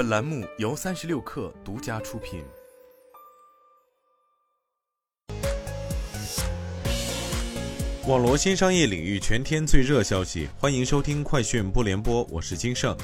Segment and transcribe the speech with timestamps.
[0.00, 2.42] 本栏目由三十六氪独家出品。
[8.08, 12.96] 网罗新商业领域全天最热消息，欢迎收听快讯不联播，我是金盛。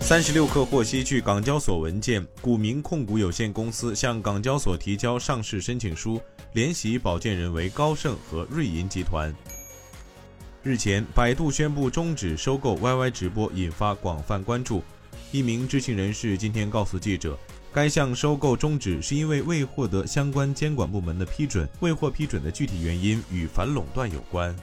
[0.00, 6.18] 三十六氪获悉，据港交所文件，股民控股有限公司向港交所提交上市申请书，
[6.54, 9.30] 联席保荐人为高盛和瑞银集团。
[10.62, 14.82] 日前，百度宣布终止收购 YY 直播，引发广泛关注。
[15.32, 17.38] 一名知情人士今天告诉记者，
[17.72, 24.54] 该项收购终止是因为未获得相关监管部门的批准，未获批准的具体原因与反垄断有关。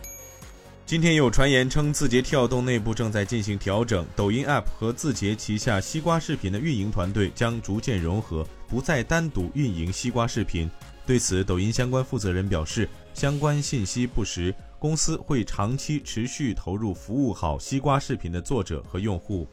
[0.86, 10.70] 今天有传言称，字节跳动内部正在进行调整，抖音 App 和字节旗下西瓜视频的运营团队将逐渐融合，不再单独运营西瓜视频。
[11.06, 14.54] 对此，抖音相关负责人表示，相关信息不实。
[14.80, 19.48] 公司会长期持续投入服务好西瓜视频的作者和用户。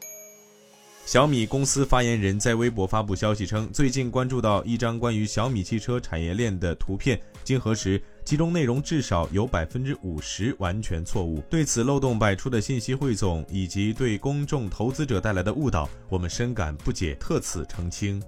[1.06, 11.40] 小米公司发言人在微博发布消息称，最近关注到一张关于小米汽车产业链的图片，经核实，其中内容至少有百分之五十完全错误。
[11.50, 18.20] 对此漏洞百出的信息汇总以及对公众投资者带来的误导，我们深感不解，特此澄清。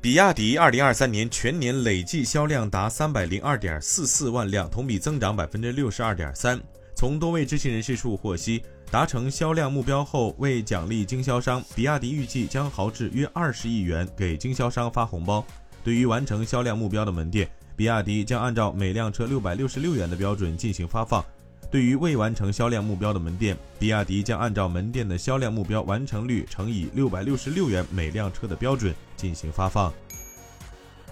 [0.00, 6.60] 比亚迪二零二三年全年累计销量达三百零二点四四万辆，同比增长百分之六十二点三。
[6.98, 8.60] 从多位知情人士处获悉，
[8.90, 15.46] 达成销量目标后，为奖励经销商，比亚迪预计将豪掷约二十亿元给经销商发红包。
[15.84, 21.24] 对于完成销量目标的门店，比亚迪将按照每辆车六百六十六元的标准进行发放。
[21.70, 29.94] 对于未完成销量目标的门店，比亚迪将按照门店的销量目标完成率乘以六百六十六元每辆车的标准进行发放。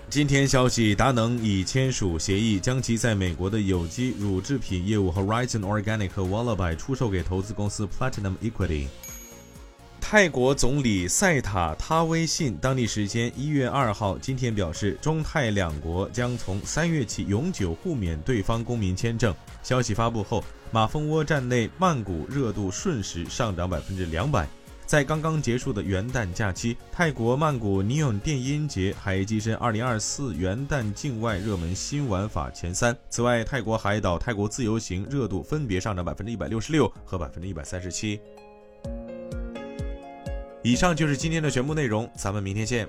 [0.08, 8.86] 今天消息，达能已签署协议，将其在美国的有机乳制品业务 Horizon Organic 和 Wallaby 出售给投资公司 Platinum Equity。
[10.00, 19.34] 泰国总理塞塔他威信当地时间一月二号今天表示，中泰两国将从三月起永久互免对方公民签证。
[19.64, 24.48] 消息发布后，马蜂窝站内曼谷热度瞬时上涨百分之两百。
[24.86, 32.96] 在刚刚结束的元旦假期，泰国曼谷尼永电音节还跻身2024元旦境外热门新玩法前三。
[33.10, 38.20] 此外，泰国海岛泰国自由行热度分别上涨百分之一百六十六和百分之一百三十七。
[40.62, 42.88] 以上就是今天的全部内容，咱们明天见。